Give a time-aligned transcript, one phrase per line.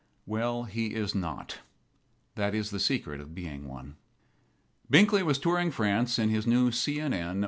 [0.25, 1.59] Well, he is not.
[2.33, 3.97] That is the secret of being one.
[4.89, 6.99] Binkly was touring France in his new C.
[6.99, 7.39] & N.